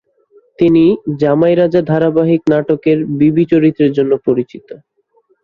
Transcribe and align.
তিনি 0.59 0.83
"জামাই 1.21 1.53
রাজা" 1.55 1.81
ধারাবাহিক 1.91 2.41
নাটকের 2.51 2.97
বিবি 3.19 3.43
চরিত্রের 3.51 3.91
জন্য 3.97 4.11
পরিচিত। 4.27 4.67